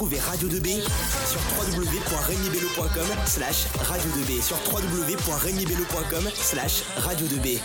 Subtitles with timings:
[0.00, 0.80] Retrouvez Radio 2B
[1.28, 7.58] sur www.regnibello.com slash radio 2B sur www.regnibello.com slash radio 2B.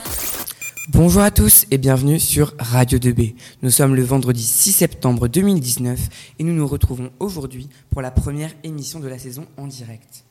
[0.89, 3.35] Bonjour à tous et bienvenue sur Radio 2B.
[3.61, 5.97] Nous sommes le vendredi 6 septembre 2019
[6.37, 10.25] et nous nous retrouvons aujourd'hui pour la première émission de la saison en direct.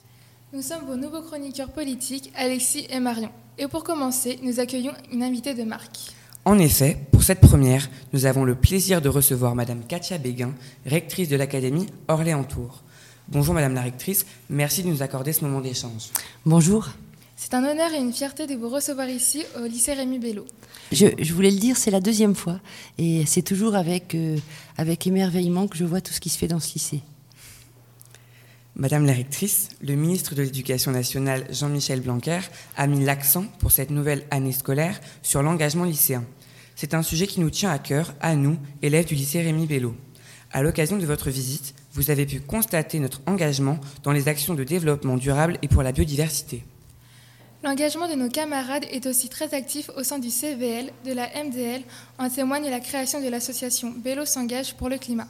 [0.53, 3.31] Nous sommes vos nouveaux chroniqueurs politiques, Alexis et Marion.
[3.57, 6.13] Et pour commencer, nous accueillons une invitée de marque.
[6.47, 10.55] En effet, pour cette première, nous avons le plaisir de recevoir Madame Katia Béguin,
[10.85, 12.83] rectrice de l'Académie Orléans-Tours.
[13.29, 16.11] Bonjour Madame la rectrice, merci de nous accorder ce moment d'échange.
[16.45, 16.91] Bonjour.
[17.35, 20.45] C'est un honneur et une fierté de vous recevoir ici au lycée Rémi Bello.
[20.93, 22.61] Je, voulais le dire, c'est la deuxième fois.
[22.99, 24.37] Et c'est toujours avec, euh,
[24.77, 27.01] avec émerveillement que je vois tout ce qui se fait dans ce lycée.
[28.77, 32.41] Madame la rectrice, le ministre de l'Éducation nationale Jean-Michel Blanquer
[32.77, 36.25] a mis l'accent pour cette nouvelle année scolaire sur l'engagement lycéen.
[36.75, 39.95] C'est un sujet qui nous tient à cœur, à nous, élèves du lycée Rémi Bello.
[40.51, 44.65] À l'occasion de votre visite, vous avez pu constater notre engagement dans les actions de
[44.65, 46.65] développement durable et pour la biodiversité.
[47.63, 51.83] L'engagement de nos camarades est aussi très actif au sein du CVL, de la MDL,
[52.19, 55.29] en témoigne la création de l'association Bello s'engage pour le climat.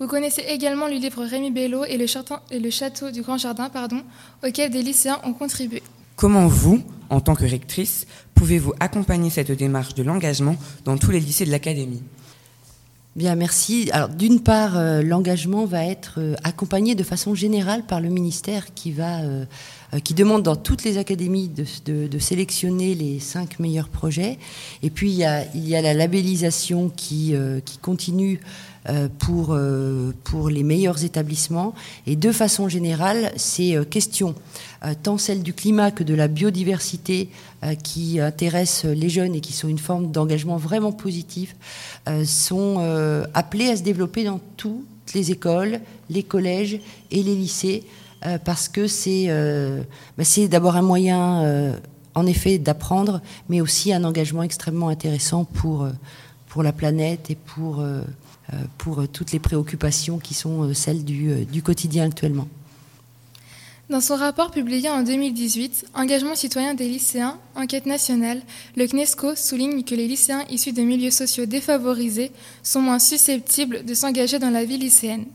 [0.00, 4.00] Vous connaissez également le livre Rémi Bello et le, château, du Grand Jardin, pardon,
[4.42, 5.82] auquel des lycéens ont contribué.
[6.16, 10.56] Comment vous, en tant que rectrice, pouvez-vous accompagner cette démarche de l'engagement
[10.86, 12.02] dans tous les lycées de l'Académie?
[13.14, 13.90] Bien, merci.
[13.92, 18.72] Alors, d'une part, euh, l'engagement va être euh, accompagné de façon générale par le ministère
[18.72, 19.44] qui va, euh,
[20.04, 24.38] qui demande dans toutes les académies de, sélectionner les cinq meilleurs projets.
[24.82, 27.34] Et puis, il y a, il y a la labellisation qui,
[27.64, 28.69] qui continue euh,
[29.18, 31.74] pour, euh, pour les meilleurs établissements.
[32.06, 34.34] Et de façon générale, ces euh, questions,
[35.02, 37.28] tant celles du climat que de la biodiversité,
[37.84, 41.54] qui intéressent les jeunes et qui sont une forme d'engagement vraiment positif,
[42.24, 42.78] sont
[43.34, 47.84] appelées à se développer dans toutes les écoles, les collèges et les lycées,
[48.46, 49.26] parce que c'est
[50.16, 51.76] bah, c'est d'abord un moyen,
[52.14, 53.20] en effet, d'apprendre,
[53.50, 55.86] mais aussi un engagement extrêmement intéressant pour,
[56.50, 58.02] pour la planète et pour euh,
[58.78, 62.48] pour toutes les préoccupations qui sont euh, celles euh, du, quotidien actuellement.
[63.88, 68.40] Dans son rapport publié en 2018, Engagement citoyen des lycéens, enquête nationale,
[68.76, 72.30] le CNESCO souligne que les lycéens issus de milieux sociaux défavorisés
[72.62, 75.26] sont moins susceptibles de s'engager dans la vie lycéenne.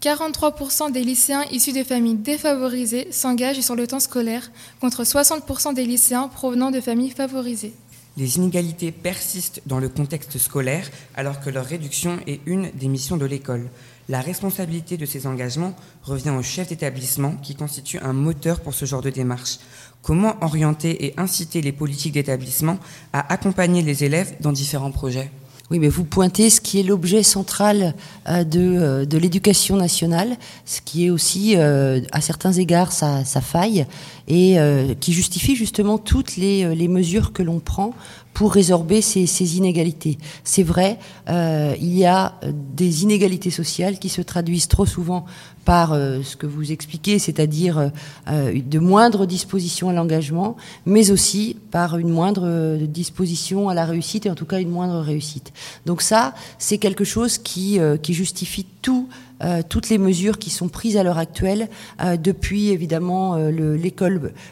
[0.00, 5.84] 43% des lycéens issus de familles défavorisées s'engagent sur le temps scolaire, contre 60% des
[5.84, 7.74] lycéens provenant de familles favorisées.
[8.18, 13.16] Les inégalités persistent dans le contexte scolaire alors que leur réduction est une des missions
[13.16, 13.70] de l'école.
[14.08, 18.86] La responsabilité de ces engagements revient au chef d'établissement qui constitue un moteur pour ce
[18.86, 19.58] genre de démarche.
[20.02, 22.80] Comment orienter et inciter les politiques d'établissement
[23.12, 25.30] à accompagner les élèves dans différents projets?
[25.70, 27.94] Oui, mais vous pointez ce qui est l'objet central
[28.26, 33.24] euh, de, euh, de l'éducation nationale, ce qui est aussi, euh, à certains égards, sa,
[33.42, 33.86] faille,
[34.28, 34.58] et
[35.00, 37.94] qui justifie justement toutes les mesures que l'on prend
[38.34, 40.16] pour résorber ces, inégalités.
[40.44, 45.26] C'est vrai, il y a des inégalités sociales qui se traduisent trop souvent
[45.64, 47.90] par ce que vous expliquez, c'est-à-dire
[48.28, 50.56] de moindres dispositions à l'engagement,
[50.86, 55.00] mais aussi par une moindre disposition à la réussite, et en tout cas une moindre
[55.00, 55.52] réussite.
[55.86, 57.40] Donc ça, c'est quelque chose
[57.78, 59.08] euh, qui justifie tout
[59.42, 61.68] euh, toutes les mesures qui sont prises à l'heure actuelle,
[62.00, 63.76] euh, depuis évidemment euh,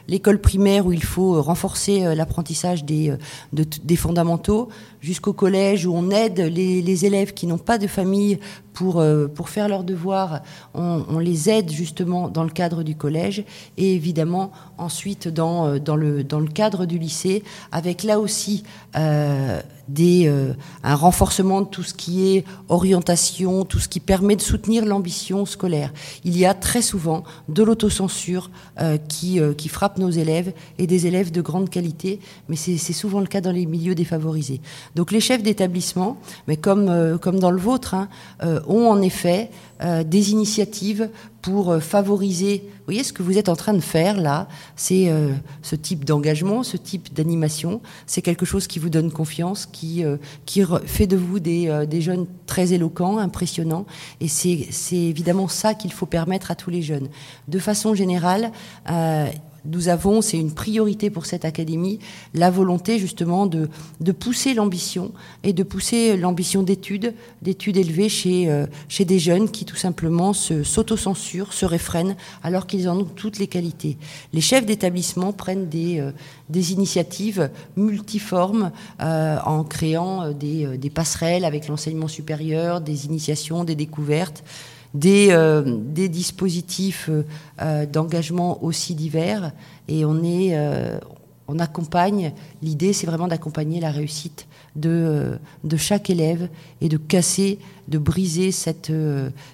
[0.08, 3.16] l'école primaire où il faut renforcer l'apprentissage des
[3.96, 4.68] fondamentaux,
[5.00, 8.38] jusqu'au collège où on aide les, élèves qui n'ont pas de famille
[8.72, 9.02] pour,
[9.34, 10.42] pour faire leurs devoirs,
[10.74, 13.44] on, les aide justement dans le cadre du collège
[13.78, 17.42] et évidemment ensuite dans, dans, le, dans le cadre du lycée,
[17.72, 18.64] avec là aussi
[18.96, 20.30] euh, des,
[20.82, 25.46] un renforcement de tout ce qui est orientation, tout ce qui permet de soutenir l'ambition
[25.46, 25.92] scolaire.
[26.24, 30.86] Il y a très souvent de l'autocensure euh, qui, euh, qui frappe nos élèves et
[30.86, 34.60] des élèves de grande qualité, mais c'est souvent le cas dans les milieux défavorisés.
[34.96, 36.16] Donc les chefs d'établissement,
[36.48, 38.08] mais comme, euh, dans le vôtre, hein,
[38.66, 39.50] ont en effet
[40.06, 41.10] des initiatives
[41.46, 42.64] pour euh, favoriser.
[42.66, 45.32] Vous voyez ce que vous êtes en train de faire là, c'est euh,
[45.62, 47.80] ce type d'engagement, ce type d'animation.
[48.04, 52.00] C'est quelque chose qui vous donne confiance, qui, euh, qui fait de vous des, des,
[52.00, 53.86] jeunes très éloquents, impressionnants.
[54.20, 57.08] Et c'est évidemment ça qu'il faut permettre à tous les jeunes.
[57.46, 58.50] De façon générale,
[59.70, 61.98] nous avons, c'est une priorité pour cette académie,
[62.34, 63.68] la volonté justement de,
[64.12, 68.66] pousser l'ambition et de pousser l'ambition d'études, d'études élevées chez, euh,
[68.98, 73.96] des jeunes qui tout simplement s'autocensurent, se, réfrènent alors qu'ils en ont toutes les qualités.
[74.32, 76.12] Les chefs d'établissement prennent des, euh,
[76.54, 84.42] initiatives multiformes euh, en créant des passerelles avec l'enseignement supérieur, des initiations, des découvertes.
[84.94, 85.36] Des,
[85.66, 87.10] des dispositifs
[87.92, 89.52] d'engagement aussi divers.
[89.88, 90.56] Et on, est,
[91.48, 96.48] on accompagne, l'idée c'est vraiment d'accompagner la réussite de, de chaque élève
[96.80, 98.92] et de casser, de briser cette,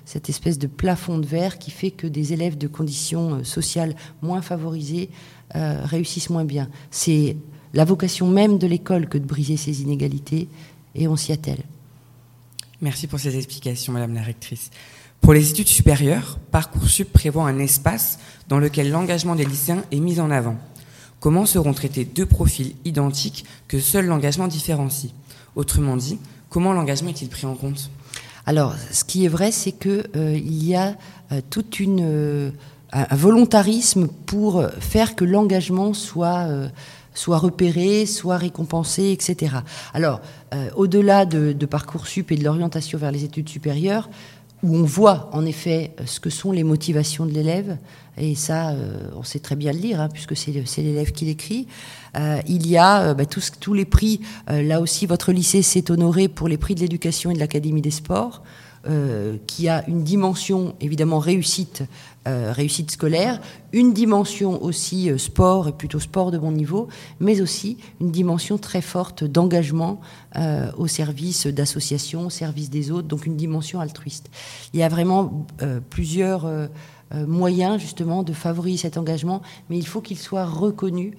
[0.05, 4.43] cette espèce de plafond de verre qui fait que des élèves de conditions sociales moins
[4.43, 5.11] favorisées
[5.55, 6.69] réussissent moins bien.
[6.91, 7.37] C'est
[7.75, 10.49] la vocation même de l'école que de briser ces inégalités,
[10.95, 11.63] et on s'y attelle.
[12.83, 14.71] Merci pour ces explications, Madame la rectrice.
[15.23, 20.19] Pour les études supérieures, Parcoursup prévoit un espace dans lequel l'engagement des lycéens est mis
[20.19, 20.57] en avant.
[21.21, 25.13] Comment seront traités deux profils identiques que seul l'engagement différencie?
[25.55, 26.19] Autrement dit,
[26.51, 27.89] comment l'engagement est-il pris en compte?
[28.47, 30.97] Alors, ce qui est vrai, c'est qu'il euh, y a
[31.31, 32.51] euh, toute une, euh,
[32.93, 36.49] un volontarisme pour faire que l'engagement soit
[37.15, 39.57] soit repéré, soit récompensé, etc.
[39.95, 40.21] Alors,
[40.55, 44.09] euh, au-delà de, de, Parcoursup et de l'orientation vers les études supérieures,
[44.63, 47.79] où on voit en effet ce que sont les motivations de l'élève,
[48.19, 51.67] et ça, euh, on sait très bien le lire, hein, puisque c'est l'élève qui l'écrit.
[52.17, 56.49] Euh, il y a bah, tous, les prix, là aussi votre lycée s'est honoré pour
[56.49, 58.43] les prix de l'éducation et de l'Académie des sports.
[58.89, 61.85] Euh, qui a une dimension évidemment réussite,
[62.29, 63.41] euh, réussite scolaire,
[63.73, 66.89] une dimension aussi euh, sport et plutôt sport de bon niveau,
[67.19, 70.01] mais aussi une dimension très forte d'engagement
[70.79, 74.31] au service d'associations, au service des autres, donc une dimension altruiste.
[74.73, 75.47] Il y a vraiment
[75.91, 76.51] plusieurs
[77.15, 81.19] moyens justement de favoriser cet engagement, mais il faut qu'il soit reconnu,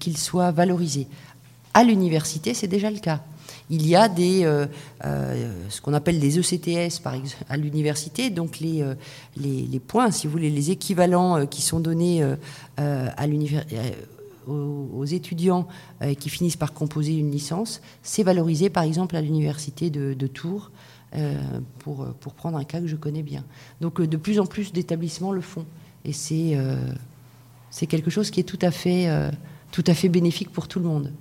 [0.00, 1.06] qu'il soit valorisé.
[1.72, 3.20] À l'université, c'est déjà le cas
[3.70, 4.66] il y a des, euh,
[5.04, 7.02] euh, ce qu'on appelle des ECTS
[7.48, 8.94] à l'université, donc les, euh,
[9.36, 12.22] les, les, points, si vous voulez, les équivalents qui sont donnés
[12.76, 13.26] à
[14.46, 15.68] aux, aux, étudiants
[16.18, 20.70] qui finissent par composer une licence, c'est valorisé par exemple à l'université de, Tours,
[21.80, 23.44] pour, pour prendre un cas que je connais bien.
[23.80, 25.66] Donc de plus en plus d'établissements le font.
[26.04, 26.56] Et c'est
[27.70, 29.08] c'est quelque chose qui est tout à fait,
[29.70, 31.12] tout à fait bénéfique pour tout le monde.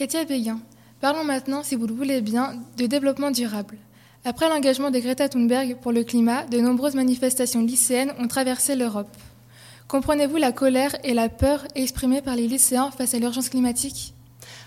[0.00, 0.58] Katia Béguin,
[1.02, 3.76] parlons maintenant, si vous le voulez bien, de développement durable.
[4.24, 9.14] Après l'engagement de Greta Thunberg pour le climat, de nombreuses manifestations lycéennes ont traversé l'Europe.
[9.88, 14.14] Comprenez-vous la colère et la peur exprimées par les lycéens face à l'urgence climatique?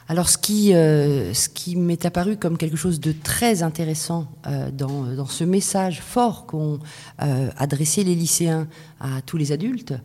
[0.08, 5.16] Alors, ce qui, euh, qui m'est apparu comme quelque chose de très intéressant euh, dans,
[5.16, 6.80] dans, ce message fort qu'ont
[7.24, 8.68] euh, adressé les lycéens
[9.00, 9.96] à tous les adultes,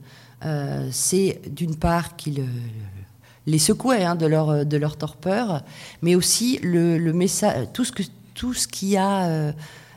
[0.91, 2.47] c'est d'une part qu'ils
[3.49, 5.65] les secouait hein, de, leur, de leur torpeur,
[6.03, 8.03] mais aussi le, message, tout, ce que,
[8.35, 9.53] tout ce qui a euh,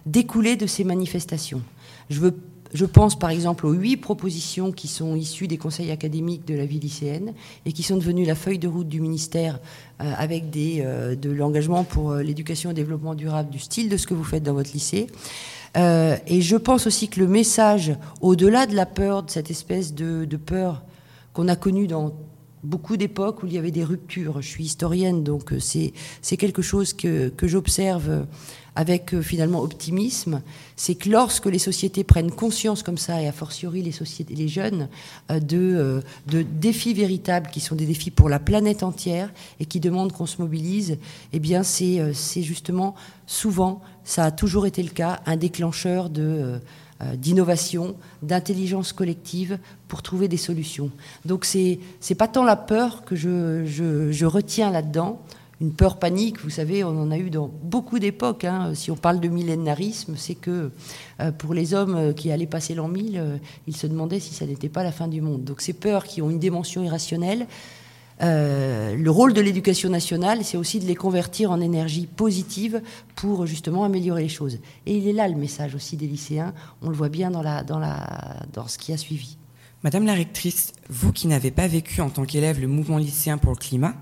[0.05, 1.61] découlé de ces manifestations.
[2.09, 2.33] Je, veux,
[2.73, 6.65] je pense par exemple aux huit propositions qui sont issues des conseils académiques de la
[6.65, 7.33] vie lycéenne
[7.65, 9.59] et qui sont devenues la feuille de route du ministère
[10.01, 13.97] euh, avec des, euh, de l'engagement pour l'éducation et le développement durable du style de
[13.97, 15.07] ce que vous faites dans votre lycée.
[15.75, 20.37] et je pense aussi que le message, au-delà de la peur, de cette espèce de
[20.37, 20.83] peur
[21.33, 22.13] qu'on a connue dans
[22.63, 24.41] beaucoup d'époques où il y avait des ruptures.
[24.41, 28.25] Je suis historienne, donc euh, c'est quelque chose que, que j'observe
[28.75, 30.41] avec euh, finalement optimisme.
[30.75, 34.47] C'est que lorsque les sociétés prennent conscience comme ça, et a fortiori les, sociétés, les
[34.47, 34.87] jeunes,
[35.29, 39.79] euh, de, de défis véritables qui sont des défis pour la planète entière et qui
[39.79, 40.97] demandent qu'on se mobilise,
[41.33, 46.59] eh bien c'est justement souvent, ça a toujours été le cas, un déclencheur de euh,
[47.15, 50.91] d'innovation, d'intelligence collective pour trouver des solutions.
[51.25, 55.21] Donc c'est c'est pas tant la peur que je, je, retiens là-dedans,
[55.59, 58.45] une peur panique, vous savez, on en a eu dans beaucoup d'époques.
[58.45, 58.73] Hein.
[58.73, 60.71] Si on parle de millénarisme, c'est que
[61.19, 64.45] euh, pour les hommes qui allaient passer l'an 1000, euh, ils se demandaient si ça
[64.45, 65.43] n'était pas la fin du monde.
[65.43, 67.47] Donc ces peurs qui ont une dimension irrationnelle,
[68.21, 72.81] euh, le rôle de l'éducation nationale, c'est aussi de les convertir en énergie positive
[73.15, 74.59] pour justement améliorer les choses.
[74.85, 76.53] Et il est là le message aussi des lycéens.
[76.81, 79.37] On le voit bien dans, la, dans, la, dans ce qui a suivi.
[79.83, 83.51] Madame la rectrice, vous qui n'avez pas vécu en tant qu'élève le mouvement lycéen pour
[83.51, 83.95] le climat,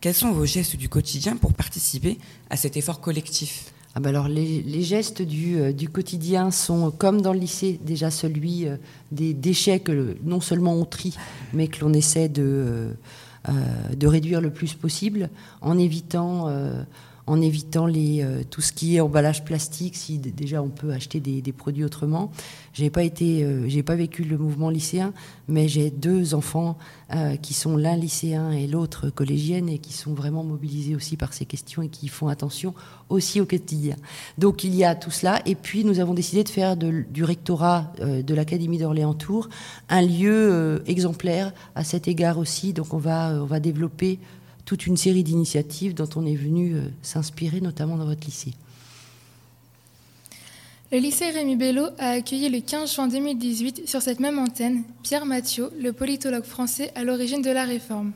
[0.00, 2.18] quels sont vos gestes du quotidien pour participer
[2.48, 3.72] à cet effort collectif?
[3.94, 7.80] Ah ben alors les, les gestes du, euh, du, quotidien sont comme dans le lycée
[7.82, 8.76] déjà celui euh,
[9.10, 11.16] des déchets que non seulement on trie
[11.54, 12.94] mais que l'on essaie de,
[13.96, 16.82] de réduire le plus possible en évitant euh,
[17.26, 21.20] en évitant les, euh, tout ce qui est emballage plastique, si déjà on peut acheter
[21.20, 22.30] des, produits autrement.
[22.72, 25.12] J'ai pas euh, pas vécu le mouvement lycéen,
[25.48, 26.76] mais j'ai deux enfants
[27.14, 31.32] euh, qui sont l'un lycéen et l'autre collégienne et qui sont vraiment mobilisés aussi par
[31.32, 32.74] ces questions et qui font attention
[33.08, 33.96] aussi au quotidien.
[34.38, 35.40] Donc il y a tout cela.
[35.46, 39.48] Et puis nous avons décidé de faire du rectorat de l'Académie d'Orléans-Tours
[39.88, 42.72] un lieu exemplaire à cet égard aussi.
[42.72, 44.18] Donc on va, on va développer
[44.66, 48.52] toute une série d'initiatives dont on est venu euh, s'inspirer, notamment dans votre lycée.
[50.92, 55.24] Le lycée Rémi Bello a accueilli le 15 juin 2018 sur cette même antenne Pierre
[55.24, 58.12] Mathieu, le politologue français à l'origine de la réforme.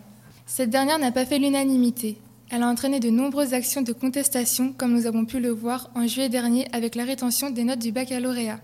[0.47, 2.19] Cette dernière n'a pas fait l'unanimité.
[2.50, 6.07] Elle a entraîné de nombreuses actions de contestation, comme nous avons pu le voir en
[6.07, 8.61] juillet dernier avec la rétention des notes du baccalauréat.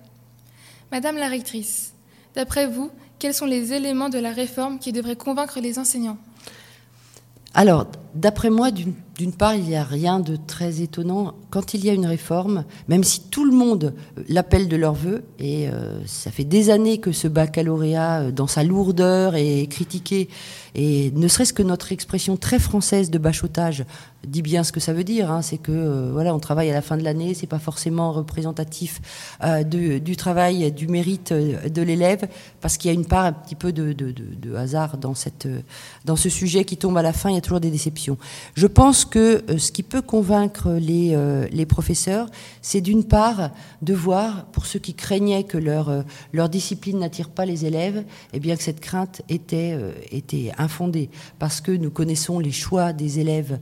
[0.90, 1.92] Madame la rectrice,
[2.34, 2.90] d'après vous,
[3.20, 6.18] quels sont les éléments de la réforme qui devraient convaincre les enseignants?
[7.58, 7.86] Alors,
[8.16, 11.34] d'après moi, d'une part, il n'y a rien de très étonnant.
[11.50, 13.94] Quand il y a une réforme, même si tout le monde
[14.28, 18.46] l'appelle de leur vœu, et euh, ça fait des années que ce baccalauréat, euh, dans
[18.46, 20.28] sa lourdeur, est critiqué,
[20.74, 23.86] et ne serait-ce que notre expression très française de bachotage
[24.26, 25.30] dit bien ce que ça veut dire.
[25.30, 28.12] Hein, c'est que euh, voilà, on travaille à la fin de l'année, c'est pas forcément
[28.12, 29.00] représentatif
[29.42, 32.28] euh, du travail, du mérite euh, de l'élève,
[32.60, 33.94] parce qu'il y a une part un petit peu de,
[34.54, 37.30] hasard dans ce sujet qui tombe à la fin.
[37.30, 38.05] Il y a toujours des déceptions.
[38.54, 41.16] Je pense que ce qui peut convaincre les
[41.50, 42.28] les professeurs,
[42.62, 43.50] c'est d'une part
[43.82, 48.40] de voir pour ceux qui craignaient que leur leur discipline n'attire pas les élèves, eh
[48.40, 49.78] bien que cette crainte était
[50.58, 53.58] infondée, parce que nous connaissons les choix des élèves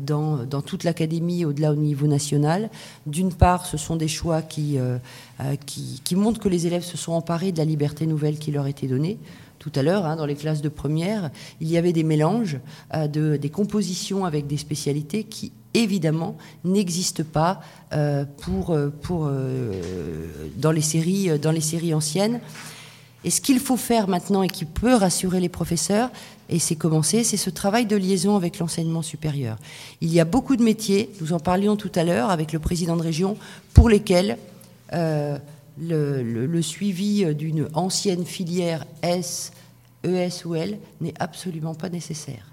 [0.00, 2.70] dans, toute l'académie, au-delà au niveau national.
[3.06, 4.98] D'une part, ce sont des choix euh,
[5.40, 8.66] euh, qui, montrent que les élèves se sont emparés de la liberté nouvelle qui leur
[8.66, 9.18] était donnée.
[9.58, 12.58] Tout à l'heure, hein, dans les classes de première, il y avait des mélanges,
[12.94, 17.60] euh, de, des compositions avec des spécialités qui, évidemment, n'existent pas
[17.92, 19.30] euh, pour, pour,
[20.56, 22.40] dans, les séries, dans les séries anciennes.
[23.24, 26.10] Et ce qu'il faut faire maintenant et qui peut rassurer les professeurs,
[26.48, 29.58] et c'est commencé, c'est ce travail de liaison avec l'enseignement supérieur.
[30.00, 32.96] Il y a beaucoup de métiers, nous en parlions tout à l'heure avec le président
[32.96, 33.36] de région,
[33.74, 34.38] pour lesquels
[34.92, 35.38] euh,
[35.78, 39.52] le, suivi d'une ancienne filière S,
[40.04, 42.46] ES ou L n'est absolument pas nécessaire.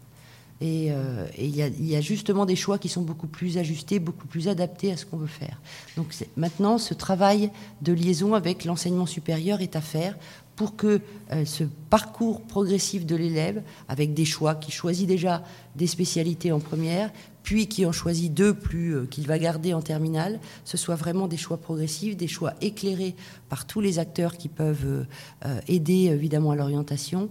[0.61, 4.47] Et, euh, il, y a, justement des choix qui sont beaucoup plus ajustés, beaucoup plus
[4.47, 5.59] adaptés à ce qu'on veut faire.
[5.97, 7.51] Donc maintenant, ce travail
[7.81, 10.15] de liaison avec l'enseignement supérieur est à faire
[10.55, 15.43] pour que euh, ce parcours progressif de l'élève, avec des choix, qui choisit déjà
[15.75, 19.81] des spécialités en première, puis qui en choisit deux plus euh, qu'il va garder en
[19.81, 23.15] terminale, ce soit vraiment des choix progressifs, des choix éclairés
[23.50, 25.05] par tous les acteurs qui peuvent
[25.45, 27.29] euh, aider évidemment à l'orientation,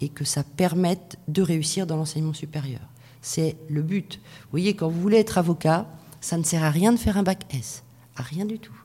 [0.00, 2.80] et que ça permette de réussir dans l'enseignement supérieur.
[3.20, 4.18] C'est le but.
[4.44, 5.86] Vous voyez, quand vous voulez être avocat,
[6.22, 7.82] ça ne sert à rien de faire un bac S,
[8.16, 8.79] à rien du tout.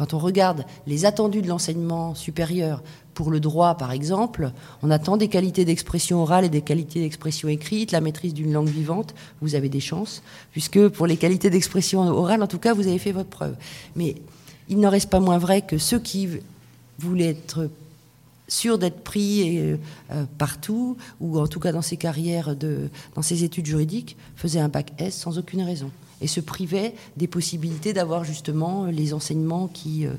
[0.00, 4.50] Quand on regarde les attendus de l'enseignement supérieur pour le droit, par exemple,
[4.82, 8.70] on attend des qualités d'expression orale et des qualités d'expression écrite, la maîtrise d'une langue
[8.70, 9.14] vivante.
[9.42, 12.98] Vous avez des chances, puisque pour les qualités d'expression orale, en tout cas, vous avez
[12.98, 13.56] fait votre preuve.
[13.94, 14.16] Mais
[14.70, 16.30] il n'en reste pas moins vrai que ceux qui
[16.98, 17.68] voulaient être
[18.48, 19.76] sûrs d'être pris euh,
[20.38, 24.94] partout, ou en tout cas dans ces carrières, dans ces études juridiques, faisaient un bac
[24.96, 30.14] S sans aucune raison et se privait des possibilités d'avoir justement les enseignements qui, euh,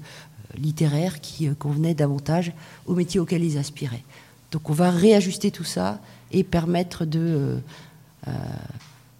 [0.57, 2.53] littéraires qui euh, convenaient davantage
[2.85, 4.03] aux métiers auxquels ils aspiraient.
[4.51, 7.59] Donc on va réajuster tout ça et permettre euh,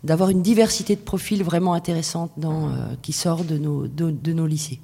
[0.04, 4.80] d'avoir une diversité de profils vraiment intéressante dans, qui sort de nos, de nos lycées.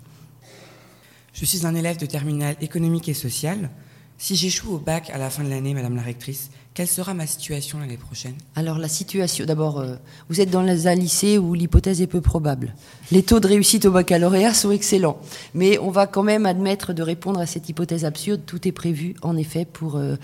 [1.33, 3.69] Je suis un élève de terminale économique et sociale.
[4.17, 7.25] Si j'échoue au bac à la fin de l'année, Madame la rectrice, quelle sera ma
[7.25, 8.35] situation l'année prochaine?
[8.53, 9.95] Alors la situation, d'abord, euh,
[10.29, 12.75] vous êtes dans un lycée où l'hypothèse est peu probable.
[13.11, 15.17] Les taux de réussite au baccalauréat sont excellents,
[15.55, 18.41] mais on va quand même admettre de répondre à cette hypothèse absurde.
[18.45, 20.17] Tout est prévu, en effet, pour euh,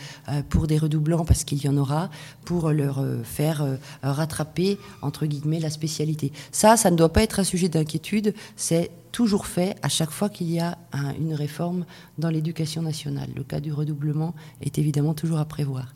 [0.50, 2.12] pour des redoublants parce qu'il y en aura,
[2.46, 3.66] pour leur euh, faire
[4.04, 6.32] rattraper entre guillemets la spécialité.
[6.52, 8.36] Ça, ça ne doit pas être un sujet d'inquiétude.
[8.58, 11.86] C'est toujours fait à chaque fois qu'il y a un, une réforme
[12.20, 13.30] dans l'éducation nationale.
[13.36, 15.88] Le cas du redoublement est évidemment toujours à prévoir.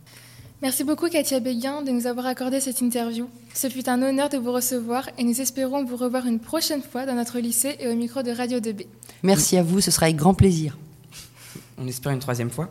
[0.63, 3.27] Merci beaucoup Katia Béguin de nous avoir accordé cette interview.
[3.53, 7.05] Ce fut un honneur de vous recevoir et nous espérons vous revoir une prochaine fois
[7.05, 8.87] dans notre lycée et au micro de Radio 2B.
[9.21, 10.75] Merci à vous, ce sera avec grand plaisir.
[11.79, 12.69] On espère une troisième fois.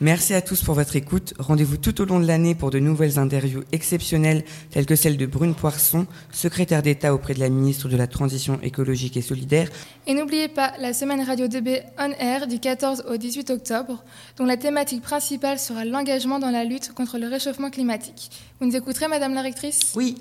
[0.00, 1.34] Merci à tous pour votre écoute.
[1.38, 5.26] Rendez-vous tout au long de l'année pour de nouvelles interviews exceptionnelles telles que celle de
[5.26, 9.68] Brune Poisson, secrétaire d'État auprès de la ministre de la Transition écologique et solidaire.
[10.06, 14.02] Et n'oubliez pas la semaine Radio 2B On Air du 14 au 18 octobre,
[14.38, 18.30] dont la thématique principale sera l'engagement dans la lutte contre le réchauffement climatique.
[18.60, 19.92] Vous nous écouterez, Madame la rectrice?
[19.94, 20.16] Oui.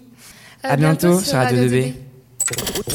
[0.63, 1.69] À, à bientôt, bientôt, sur Radio 2B.
[1.69, 1.93] 2B.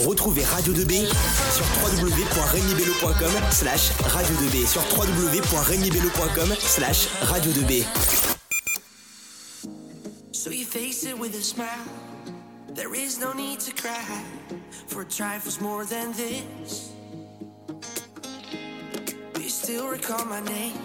[0.06, 1.04] Retrouvez Radio 2B
[1.52, 7.84] sur www.remibello.com slash radio 2B sur www.remibello.com slash radio 2B
[10.32, 11.68] So you face it with a smile.
[12.74, 14.24] There is no need to cry
[14.86, 16.92] For trifles more than this.
[19.34, 20.78] Do you still recall my name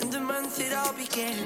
[0.00, 1.36] And the month it all began